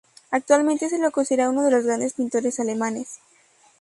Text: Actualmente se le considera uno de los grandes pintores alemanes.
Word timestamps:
Actualmente 0.31 0.89
se 0.89 0.97
le 0.97 1.11
considera 1.11 1.47
uno 1.51 1.61
de 1.63 1.69
los 1.69 1.83
grandes 1.85 2.13
pintores 2.13 2.59
alemanes. 2.59 3.19